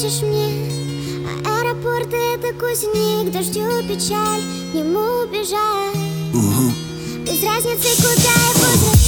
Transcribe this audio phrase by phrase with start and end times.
[0.00, 0.46] пишешь мне
[1.44, 4.42] А аэропорт это кузник Дождю печаль,
[4.72, 5.94] к нему бежать
[6.32, 6.72] Угу.
[7.24, 8.99] Без разницы куда и куда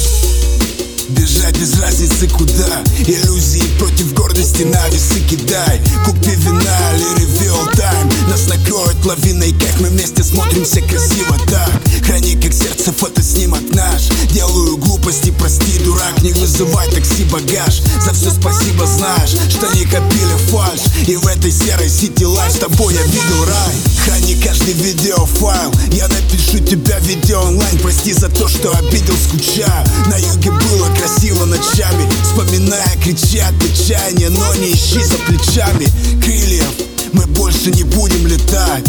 [1.43, 2.85] Бежать без разницы куда.
[3.01, 5.81] Иллюзии против гордости на весы кидай.
[6.05, 8.31] Купи вина или reveal time.
[8.31, 11.83] Нас накроет лавиной, как мы вместе смотримся красиво так.
[12.07, 14.03] Храни как сердце фотоснимок наш.
[14.31, 17.83] Делаю глупости, прости, дурак Не вызывай такси багаж.
[18.01, 20.83] За все спасибо знаешь, что не копили фальш.
[21.09, 23.75] И в этой серой сити лайф с тобой я видел рай.
[24.05, 25.73] Храни каждый видеофайл.
[25.91, 27.79] Я напишу тебя видео онлайн.
[27.81, 29.85] Прости за то, что обидел, скучаю.
[30.07, 30.52] На юге
[32.59, 35.87] ночами Вспоминая, крича от отчаяния Но не ищи за плечами
[36.23, 36.67] крыльев.
[37.13, 38.87] Мы больше не будем летать.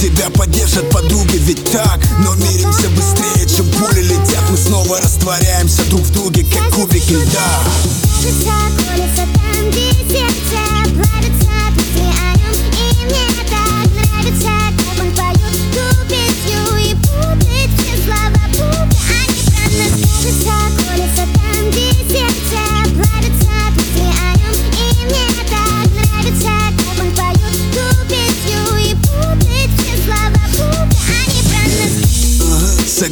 [0.00, 2.00] Тебя поддержат подруги, ведь так?
[2.24, 4.42] Но миримся быстрее, чем пули летят.
[4.50, 7.60] Мы снова растворяемся друг в друге, как кубики льда.
[8.88, 10.69] Колется там, где сердце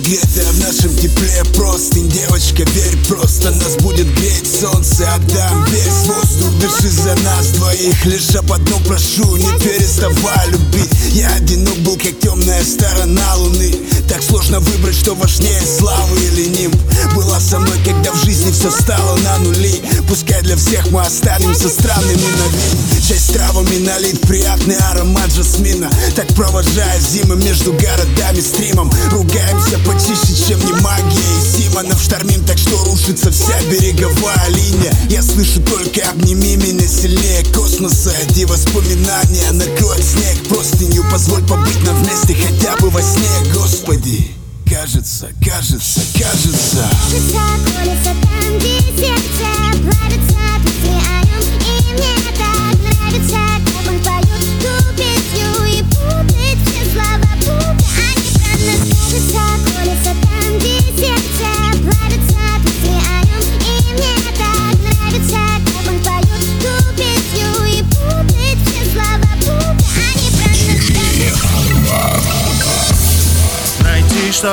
[0.08, 6.27] Согретая в нашем тепле простынь Девочка, верь просто Нас будет греть солнце Отдам весь воздух
[6.60, 10.90] Дыши за нас двоих Лишь об одном прошу Не переставай любить.
[11.12, 13.74] Я одинок был, как темная сторона луны.
[14.08, 16.76] Так сложно выбрать, что важнее Славы или нимб
[17.14, 19.80] Была со мной, когда в жизни все стало на нули.
[20.08, 23.06] Пускай для всех мы останемся странными на вид.
[23.06, 25.90] Часть травами налит приятный аромат жасмина.
[26.16, 28.90] Так провожая зимы между городами стримом.
[29.10, 32.02] Ругаемся почище, чем не магия и Симонов.
[32.02, 34.92] Штормим, так что рушится вся береговая линия.
[35.08, 38.12] Я слышу только обними меня сильнее космоса.
[38.22, 40.48] Эти воспоминания накроют снег.
[40.48, 44.38] Простынью Позволь побыть нам вместе хотя бы во сне, Господи
[44.68, 46.88] Кажется, кажется, кажется.
[47.08, 49.67] Нравится, колется там, где сердце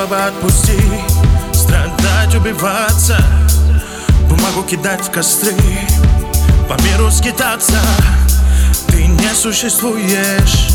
[0.06, 1.02] Чтобы отпустить
[1.52, 3.18] Страдать, убиваться.
[4.28, 5.52] Бумагу кидать в костры.
[6.68, 7.80] По миру скитаться.
[8.86, 10.68] Ты не существуешь.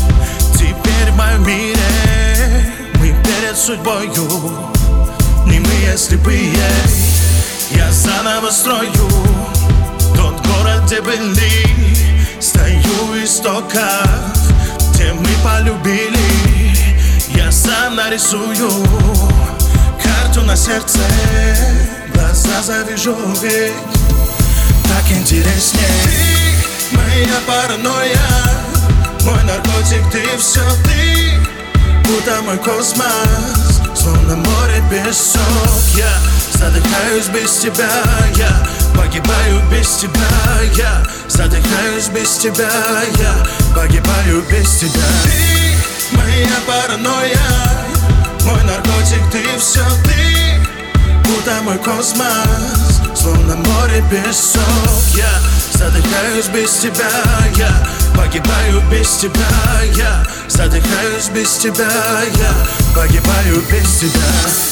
[0.52, 4.28] Теперь в моем мире Мы перед судьбою.
[5.46, 6.52] Немые, слепые.
[7.70, 9.08] Я заново строю
[10.14, 12.38] Тот город, где были.
[12.38, 13.80] Стою истоков
[14.92, 16.11] Где мы полюбили
[18.12, 18.68] нарисую
[20.02, 20.98] карту на сердце
[22.12, 23.72] Глаза завяжу ведь
[24.84, 25.80] так интересней
[26.90, 28.20] Ты моя паранойя
[29.24, 31.40] Мой наркотик, ты все ты.
[32.04, 35.40] Будто мой космос Словно море песок
[35.94, 36.12] Я
[36.52, 37.88] задыхаюсь без тебя
[38.34, 38.50] Я
[38.94, 40.20] погибаю без тебя.
[40.76, 42.70] Я задыхаюсь без тебя
[43.18, 45.00] Я погибаю без тебя.
[45.22, 47.71] Ты моя паранойя
[48.44, 50.42] Мой наркотик, ты все ты.
[51.24, 54.62] Будто мой космос Словно море песок
[55.14, 55.32] Я
[55.72, 57.10] задыхаюсь без тебя
[57.56, 57.70] Я
[58.16, 59.32] погибаю без тебя.
[59.94, 61.90] Я задыхаюсь без тебя
[62.36, 62.54] Я
[62.94, 64.71] погибаю без тебя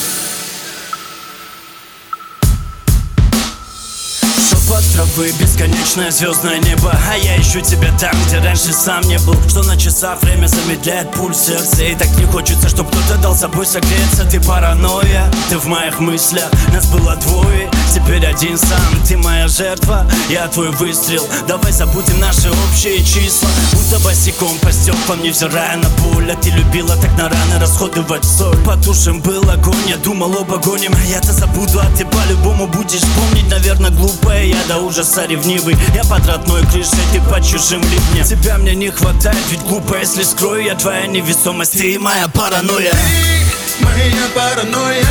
[5.00, 9.34] Травы, бесконечное звездное небо А я ищу тебя там, где раньше сам не был.
[9.48, 13.64] Что на часах время замедляет пульс сердца И так не хочется, чтоб кто-то дал собой
[13.64, 14.26] согреться.
[14.30, 18.78] Ты паранойя, ты в моих мыслях Нас было двое, теперь один сам.
[19.06, 21.26] Ты моя жертва, я твой выстрел.
[21.48, 23.48] Давай забудем наши общие числа.
[23.72, 26.30] Будто босиком по стеклам, невзирая на боль.
[26.30, 28.56] А ты любила так на раны расходовать соль.
[28.64, 33.48] Потушим был огонь, я думал об огонь Я-то забуду, а ты по-любому будешь помнить.
[33.50, 38.24] Наверное, глупая, я до ужаса ревнивый Я под родной крышей, ты под чужим ливнем.
[38.24, 42.90] Тебя мне не хватает, ведь глупо, если скрою Я твоя невесомость, ты моя паранойя.
[42.90, 45.06] Ты моя паранойя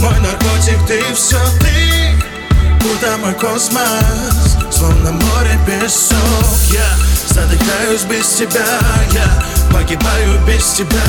[0.00, 2.14] Мой наркотик, ты все ты.
[2.80, 6.16] Будто мой космос Словно море песок
[6.70, 8.64] Я задыхаюсь без тебя
[9.12, 11.02] Я погибаю без тебя.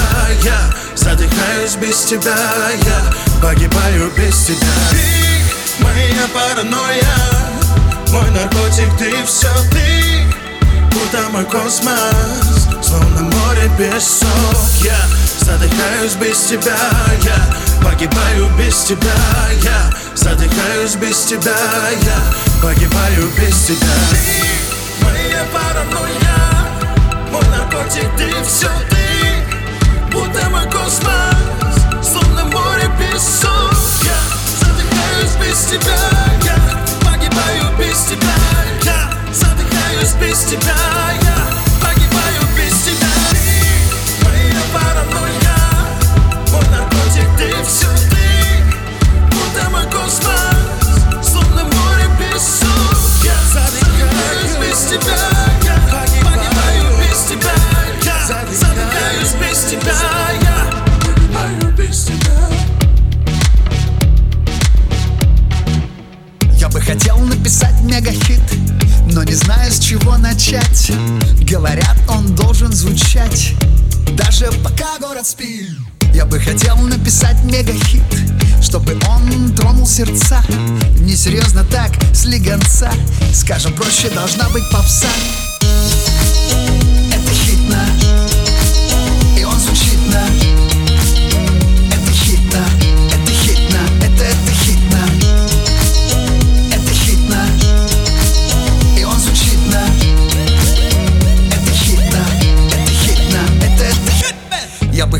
[0.43, 2.35] Я задыхаюсь без тебя
[2.83, 4.67] Я погибаю без тебя.
[4.89, 7.48] Ты моя паранойя
[8.11, 10.23] Мой наркотик, ты все ты
[10.91, 14.29] будто мой космос Словно море песок
[14.83, 14.97] Я
[15.39, 16.77] задыхаюсь без тебя
[17.23, 19.13] Я погибаю без тебя
[19.61, 21.55] Я задыхаюсь без тебя
[22.01, 23.95] Я погибаю без тебя.
[24.11, 26.28] Ты моя паранойя
[72.79, 73.55] звучать,
[74.13, 75.67] даже пока город спит.
[76.13, 78.01] Я бы хотел написать мегахит,
[78.61, 80.41] чтобы он тронул сердца.
[81.01, 82.89] Несерьезно так, слегонца,
[83.33, 85.09] скажем проще, должна быть попса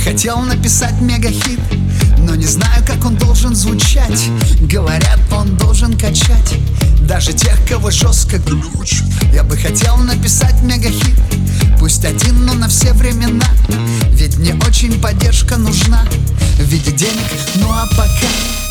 [0.10, 1.60] хотел написать мегахит
[2.18, 4.30] но не знаю, как он должен звучать.
[4.62, 6.56] Говорят, он должен качать.
[7.08, 11.16] Даже тех, кого жестко глючит Я бы хотел написать мегахит
[11.80, 13.48] Пусть один, но на все времена.
[14.12, 16.04] Ведь мне очень поддержка нужна.
[16.58, 18.69] В виде денег, ну а пока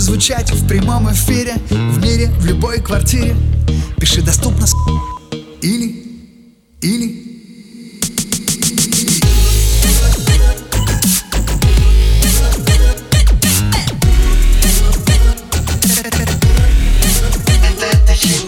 [0.00, 3.36] чтобы звучать в прямом эфире В мире, в любой квартире.
[3.98, 4.74] Пиши доступно с
[5.62, 6.04] или
[6.80, 7.30] или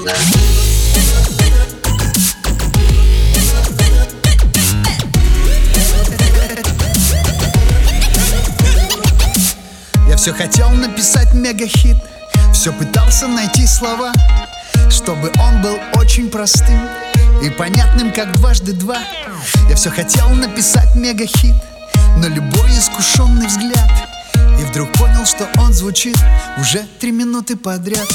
[0.04, 1.41] Я
[10.22, 11.96] все хотел написать мегахит
[12.54, 14.12] Все пытался найти слова
[14.88, 16.78] Чтобы он был очень простым
[17.42, 18.98] И понятным, как дважды два.
[19.68, 21.56] Я все хотел написать мегахит
[22.18, 23.90] Но любой искушенный взгляд
[24.60, 26.16] И вдруг понял, что он звучит
[26.56, 28.06] Уже три минуты подряд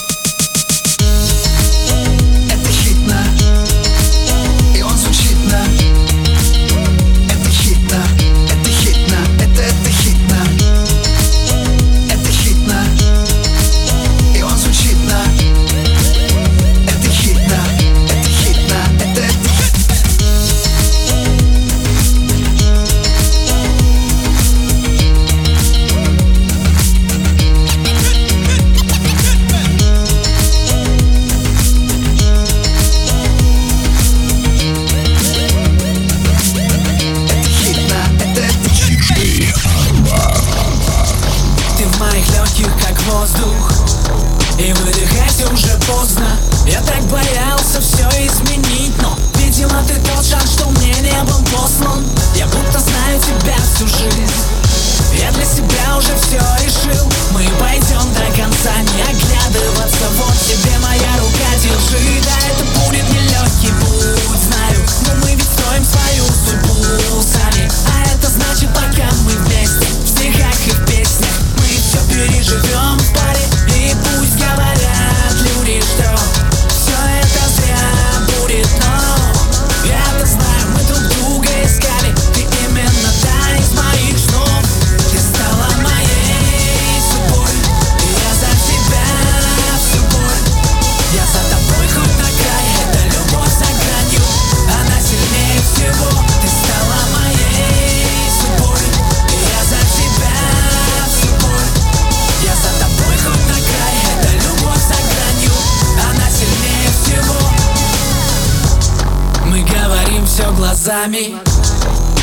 [110.68, 111.34] глазами.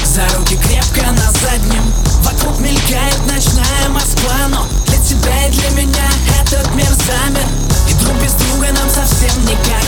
[0.04, 1.82] За руки крепко на заднем.
[2.22, 6.08] Вокруг мелькает ночная Москва Но для тебя и для меня
[6.40, 7.46] этот мир замер
[7.88, 9.84] И друг без друга нам совсем никак.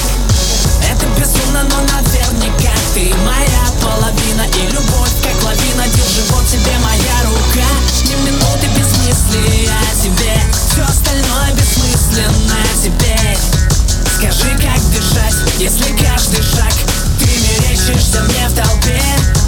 [0.89, 4.47] Это безумно, но наверняка Ты моя половина.
[4.49, 7.69] И любовь как лавина Держи вот тебе моя рука.
[8.05, 10.35] Ни минуты без мысли о тебе.
[10.53, 13.39] Все остальное бессмысленно теперь
[14.17, 16.96] Скажи, как дышать, если каждый шаг
[17.47, 19.00] мерещишься мне в толпе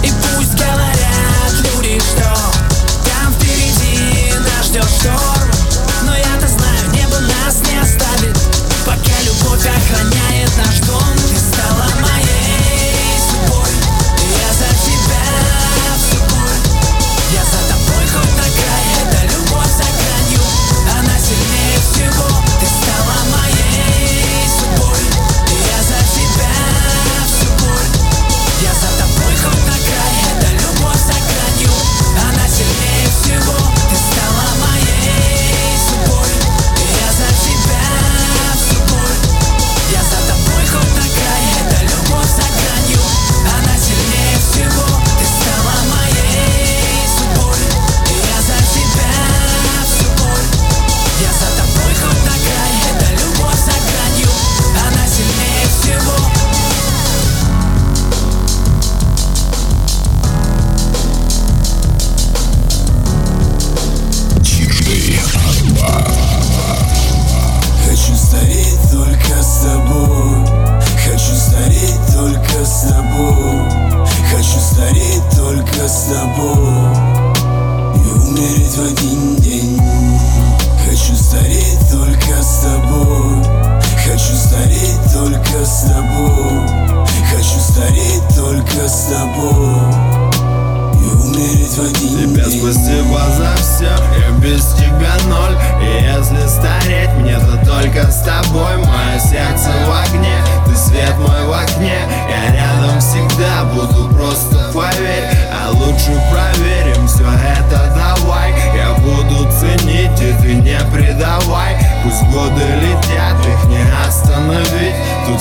[0.03, 2.35] И пусть говорят люди, что
[3.05, 5.51] Там впереди нас ждет шторм.
[6.03, 8.37] Но я-то знаю, небо нас не оставит
[8.85, 11.18] Пока любовь охраняет наш дом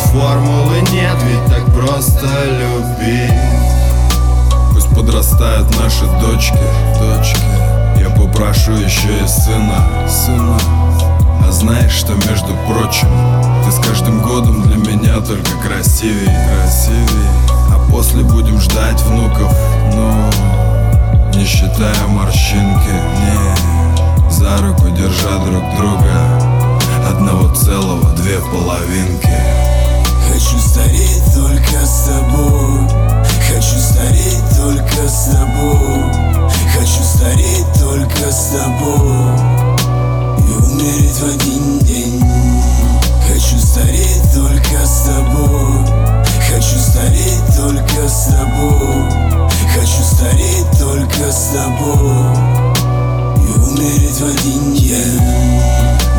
[0.08, 3.32] формулы нет, ведь так просто любить.
[4.72, 6.58] Пусть подрастают наши дочки,
[6.98, 7.40] дочки.
[7.98, 10.58] Я попрошу еще и сына, сына.
[11.46, 13.08] А знаешь, что между прочим
[13.64, 19.56] Ты с каждым годом для меня только красивей, красивей А после будем ждать внуков,
[19.94, 20.30] ну
[21.34, 26.68] Не считая морщинки, не За руку держа друг друга
[27.08, 29.67] Одного целого две половинки
[30.32, 32.88] Хочу стареть только с тобой.
[33.48, 36.48] Хочу стареть только с тобой.
[36.72, 39.36] Хочу стареть только с тобой.
[40.38, 42.22] И умереть в один день.
[43.26, 45.86] Хочу стареть только с тобой.
[46.48, 49.48] Хочу стареть только с тобой.
[49.74, 52.36] Хочу стареть только с тобой.
[53.44, 55.20] И умереть в один день.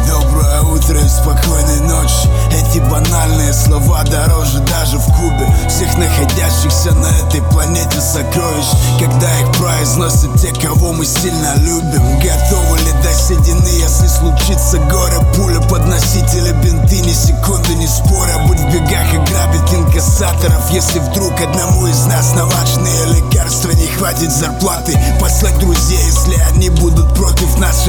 [0.08, 5.48] Доброе утро и спокойной ночи Эти банальные слова дороже даже в кубе.
[5.68, 8.66] Всех находящихся на этой планете сокровищ.
[9.00, 12.20] Когда их произносят те, кого мы сильно любим.
[12.20, 15.20] Готовы ли до седины, если случится горе?
[15.36, 18.46] Пуля подносить или бинты, ни секунды не споря.
[18.48, 20.70] Будь в бегах и грабить инкассаторов.
[20.72, 25.00] Если вдруг одному из нас на важные лекарства не хватит зарплаты.
[25.20, 27.89] Послать друзей, если они будут против нашей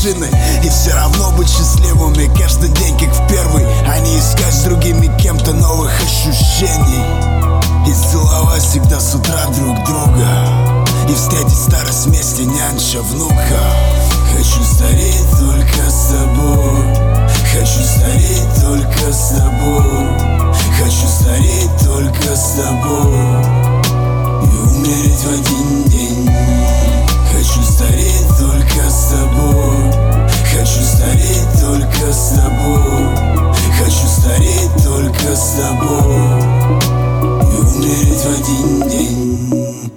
[0.00, 0.30] машины
[0.64, 2.30] И все равно быть счастливыми.
[2.38, 3.64] Каждый день, как в первый.
[3.86, 7.04] А не искать с другими кем-то новых ощущений.
[7.86, 10.28] И целовать всегда с утра друг друга.
[11.08, 13.60] И встретить старость вместе нянча внука.
[14.32, 17.28] Хочу стареть только с тобой.
[17.52, 20.52] Хочу стареть только с тобой.
[20.78, 23.42] Хочу стареть только с тобой.
[24.44, 26.59] И умереть в один день
[27.60, 29.92] Хочу стареть только с тобой.
[30.50, 33.52] Хочу стареть только с тобой.
[33.78, 36.40] Хочу стареть только с тобой.
[37.42, 39.92] И умереть в один день.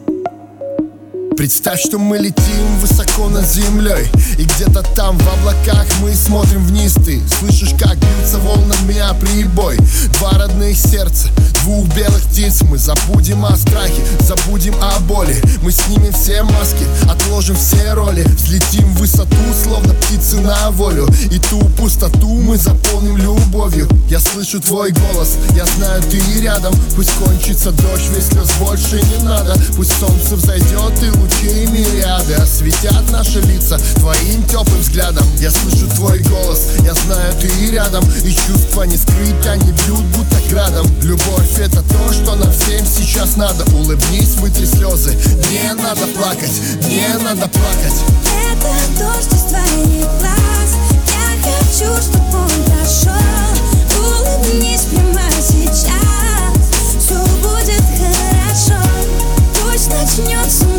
[1.37, 4.09] Представь, что мы летим высоко над землей.
[4.37, 6.95] И где-то там в облаках мы смотрим вниз.
[6.95, 9.77] Ты слышишь, как бьются волнами о прибой.
[10.19, 11.29] Два родных сердца,
[11.63, 15.41] двух белых птиц Мы забудем о страхе, забудем о боли.
[15.61, 18.23] Мы снимем все маски, отложим все роли.
[18.23, 21.07] Взлетим в высоту, словно птицы на волю.
[21.31, 23.87] И ту пустоту мы заполним любовью.
[24.09, 26.73] Я слышу твой голос, я знаю ты рядом.
[26.95, 29.55] Пусть кончится дождь, весь слез больше не надо.
[29.75, 35.25] Пусть солнце взойдет и лучей мириады Осветят наши лица твоим теплым взглядом.
[35.39, 38.03] Я слышу твой голос, я знаю ты рядом.
[38.23, 40.85] И чувства не скрыть, они бьют будто градом.
[41.01, 43.63] Любовь это то, что нам всем сейчас надо.
[43.75, 45.17] Улыбнись, вытри слезы,
[45.51, 46.51] не надо плакать,
[46.87, 47.93] не надо плакать.
[48.51, 50.69] Это дождь из твоих глаз.
[51.07, 53.13] Я хочу, чтобы он прошел.
[53.99, 55.93] Улыбнись прямо сейчас.
[56.99, 58.81] Все будет хорошо.
[59.61, 60.72] Пусть начнется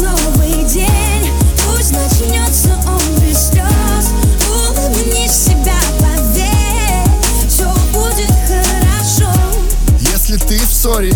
[10.94, 11.12] ссоре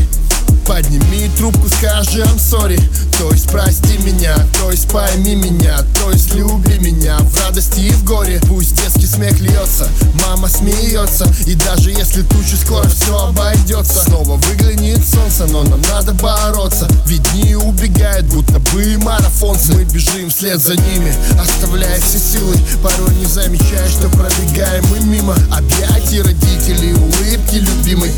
[0.66, 2.78] Подними трубку, скажи I'm sorry
[3.18, 7.16] То есть прости меня, то есть пойми меня То есть люби меня.
[7.18, 9.88] В радости и в горе Пусть детский смех льется,
[10.26, 11.26] мама смеется.
[11.46, 16.86] И даже если тучи скоро все обойдется Снова выглянет солнце, но нам надо бороться.
[17.06, 19.72] Ведь дни убегают, будто бы марафонцы.
[19.72, 22.54] Мы бежим вслед за ними, оставляя все силы.
[22.82, 25.34] Порой не замечая, что пробегаем мы мимо.
[25.50, 28.16] Объятий родителей, улыбки любимых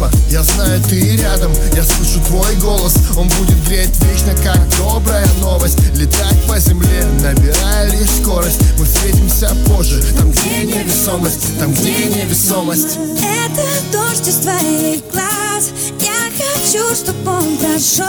[0.00, 2.94] невыносимо Я знаю, ты рядом, я слышу твой голос.
[3.16, 5.78] Он будет греть вечно, как добрая новость.
[5.94, 8.60] Летать по земле, набирая лишь скорость.
[8.78, 11.58] Мы встретимся позже, там где невесомость.
[11.58, 12.98] Там где невесомость.
[13.18, 15.70] Это дождь из твоих глаз.
[16.00, 18.06] Я хочу, чтобы он прошел.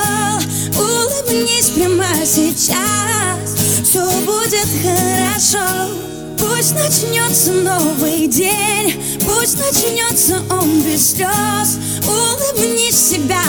[0.78, 3.56] Улыбнись прямо сейчас.
[3.84, 6.11] Все будет хорошо
[6.42, 9.00] Пусть начнется новый день
[9.42, 11.78] Пусть начнется он без слез.
[12.08, 13.42] Улыбнись себя,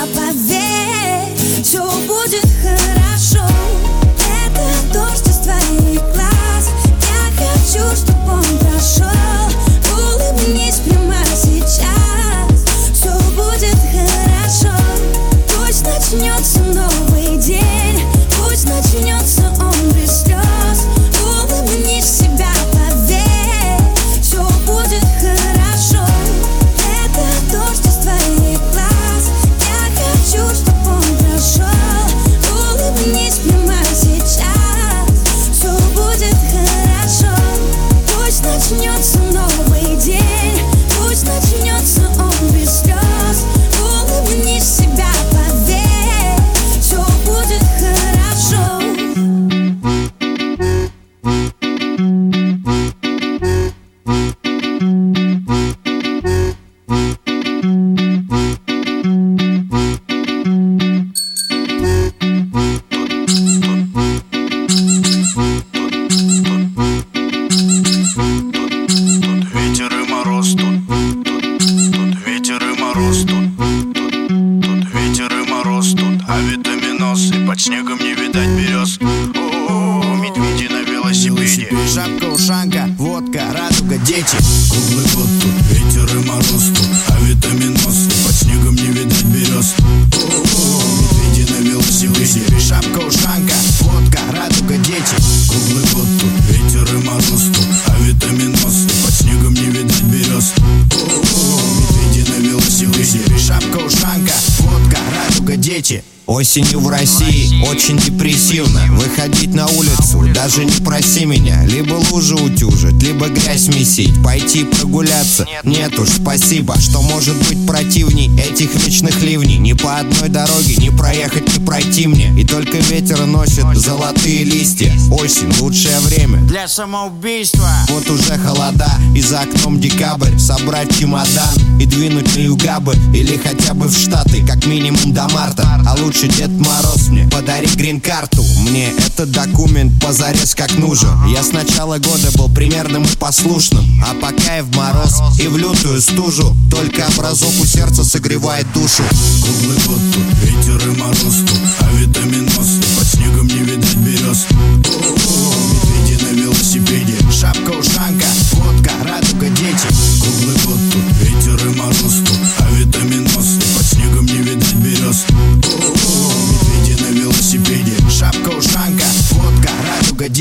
[106.43, 107.65] Осенью в России.
[107.69, 108.81] Очень депрессивно.
[108.97, 111.65] Выходить на улицу, даже не проси меня.
[111.65, 114.21] Либо лужи утюжить, либо грязь месить.
[114.25, 119.59] Пойти прогуляться, нет уж, спасибо Что может быть противней этих вечных ливней.
[119.59, 122.35] Ни по одной дороге не проехать, не пройти мне.
[122.37, 124.93] И только ветер носит золотые листья.
[125.13, 126.41] Осень, лучшее время.
[126.49, 127.71] Для самоубийства.
[127.89, 128.91] Вот уже холода.
[129.15, 130.37] И за окном декабрь.
[130.39, 135.81] Собрать чемодан и двинуть на югабы Или хотя бы в Штаты, как минимум до марта.
[135.87, 138.43] А лучше Дед Мороз мне подари грин-карту.
[138.61, 141.11] Мне этот документ позарез как нужен.
[141.27, 143.85] Я с начала года был примерным и послушным.
[144.03, 146.57] А пока и в мороз, и в лютую стужу.
[146.71, 149.03] Только образок у сердца согревает душу.
[149.43, 154.47] Круглый год тут ветер и мороз тут, а витаминоз под снегом не видать берез.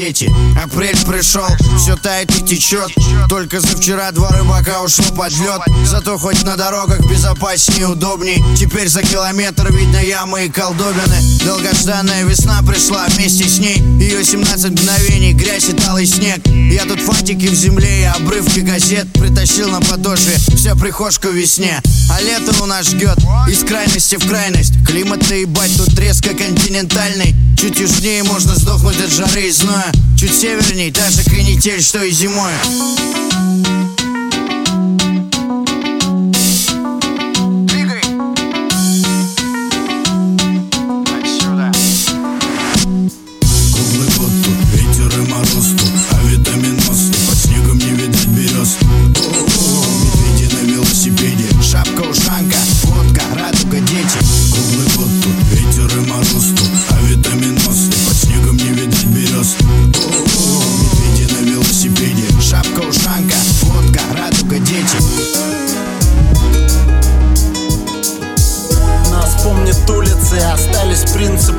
[0.02, 0.32] Дети.
[0.62, 1.46] Апрель пришел
[1.78, 2.92] Все тает и течет
[3.30, 8.44] Только за вчера два рыбака ушло под лед Зато хоть на дорогах безопаснее удобней.
[8.58, 11.22] Теперь за километр видно ямы и колдобины.
[11.46, 16.40] Долгожданная весна пришла вместе с ней Ее 17 мгновений, грязь и талый снег.
[16.48, 20.36] Я тут фантики в земле и обрывки газет Притащил на подошве.
[20.56, 24.74] Вся прихожка весне А лето у нас ждет из крайности в крайность.
[24.88, 29.92] Климат-то ебать тут резко континентальный Чуть южнее можно сдохнуть от жары и зноя.
[30.18, 32.50] Чуть северней та же канитель, что и зимой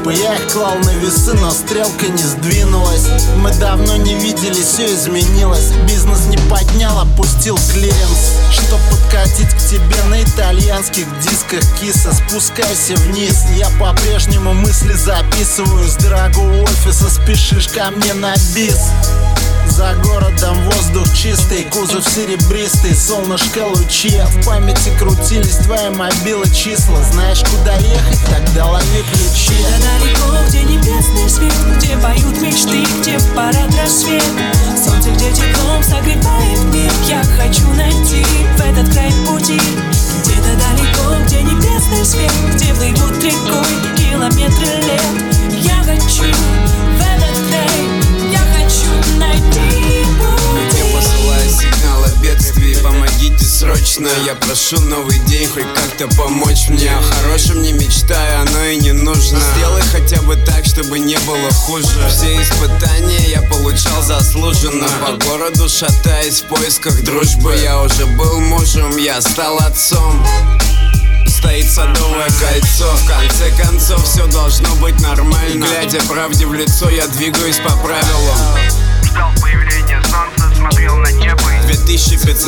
[0.02, 3.06] принципы Я их клал на весы, но стрелка не сдвинулась.
[3.38, 5.72] Мы давно не виделись, все изменилось.
[5.88, 8.38] Бизнес не поднял, опустил клиренс.
[8.50, 13.44] Чтоб подкатить к тебе на итальянских дисках Киса, спускайся вниз.
[13.56, 18.90] Я по-прежнему мысли записываю С дорогого офиса спешишь ко мне на бис
[19.72, 27.02] за городом воздух чистый, кузов серебристый, солнышко лучи В памяти крутились твои мобилы числа.
[27.10, 33.74] Знаешь, куда ехать, тогда лови ключи Далеко, где небесный свет Где поют мечты, где парад
[33.74, 34.22] рассвет
[54.02, 56.90] срочно Я прошу новый день хоть как-то помочь мне.
[56.90, 59.38] О хорошем не мечтаю, оно и не нужно.
[59.54, 61.86] Сделай хотя бы так, чтобы не было хуже.
[62.08, 64.86] Все испытания я получал заслуженно.
[65.00, 67.54] По городу шатаясь в поисках дружбы.
[67.62, 70.24] Я уже был мужем, я стал отцом.
[71.26, 72.90] Стоит садовое кольцо.
[72.94, 75.66] В конце концов все должно быть нормально.
[75.66, 78.38] Глядя правде в лицо, я двигаюсь по правилам.
[79.02, 80.31] Ждал появления солнца,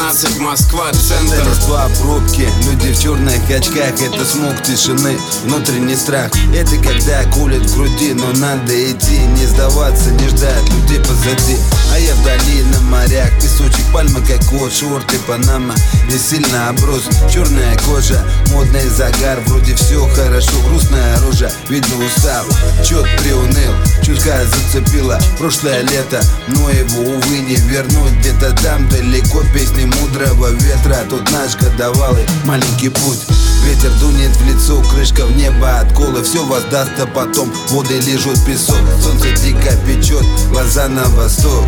[0.05, 1.45] 2015 Москва, центр.
[1.67, 6.31] Два пробки, люди в черных очках Это смог тишины, внутренний страх.
[6.55, 11.57] Это когда кулят в груди Но надо идти, не сдаваться, не ждать людей позади.
[11.91, 15.75] А я вдали на морях Песочек, пальмы, как кот, шорты, панама
[16.11, 18.21] Не сильно оброс, черная кожа
[18.53, 22.45] Модный загар, вроде все хорошо Грустная рожа, видно устал.
[22.85, 25.19] Чет приуныл, чутка зацепила.
[25.39, 28.13] Прошлое лето, но его, увы, не вернуть.
[28.21, 30.99] Где-то там далеко песни мудрого ветра.
[31.09, 33.21] Тут наш годовалый маленький путь.
[33.65, 38.77] Ветер дунет в лицо, крышка в небо от колы Все воздастся потом, воды лежат песок.
[39.03, 41.65] Солнце дико печет, глаза на восток.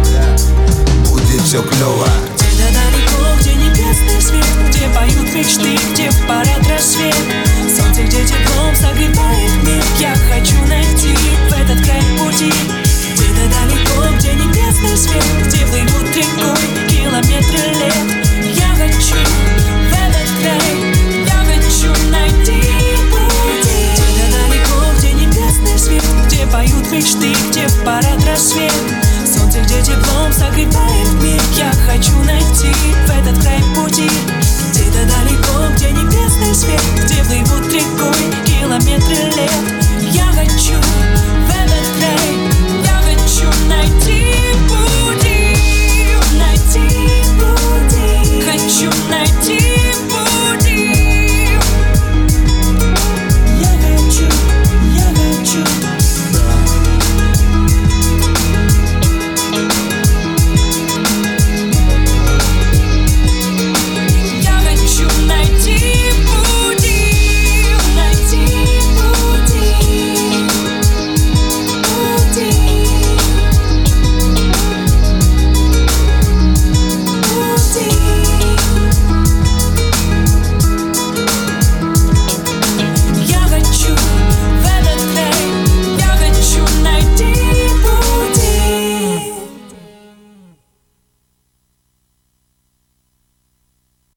[1.09, 2.07] Будет все клево